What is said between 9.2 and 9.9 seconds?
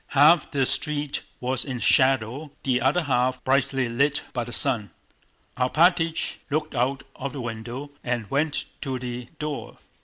door.